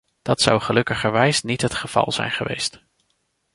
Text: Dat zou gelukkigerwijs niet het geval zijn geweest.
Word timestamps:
Dat 0.21 0.41
zou 0.41 0.59
gelukkigerwijs 0.61 1.41
niet 1.41 1.61
het 1.61 1.73
geval 1.73 2.11
zijn 2.11 2.31
geweest. 2.31 2.81